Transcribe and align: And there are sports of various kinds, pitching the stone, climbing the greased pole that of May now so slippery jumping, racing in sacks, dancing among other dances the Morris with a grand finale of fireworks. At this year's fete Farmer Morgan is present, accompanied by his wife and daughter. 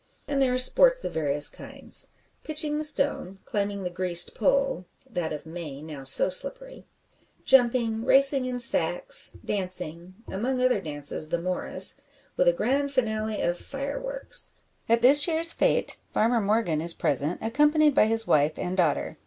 And 0.27 0.41
there 0.41 0.51
are 0.51 0.57
sports 0.57 1.05
of 1.05 1.13
various 1.13 1.51
kinds, 1.51 2.07
pitching 2.43 2.79
the 2.79 2.83
stone, 2.83 3.37
climbing 3.45 3.83
the 3.83 3.91
greased 3.91 4.33
pole 4.33 4.85
that 5.07 5.31
of 5.31 5.45
May 5.45 5.79
now 5.83 6.03
so 6.03 6.27
slippery 6.27 6.87
jumping, 7.45 8.03
racing 8.03 8.45
in 8.45 8.57
sacks, 8.57 9.33
dancing 9.45 10.15
among 10.27 10.59
other 10.59 10.81
dances 10.81 11.27
the 11.27 11.39
Morris 11.39 11.93
with 12.35 12.47
a 12.47 12.51
grand 12.51 12.91
finale 12.91 13.43
of 13.43 13.59
fireworks. 13.59 14.53
At 14.89 15.03
this 15.03 15.27
year's 15.27 15.53
fete 15.53 15.99
Farmer 16.11 16.41
Morgan 16.41 16.81
is 16.81 16.95
present, 16.95 17.37
accompanied 17.39 17.93
by 17.93 18.07
his 18.07 18.25
wife 18.25 18.57
and 18.57 18.75
daughter. 18.75 19.19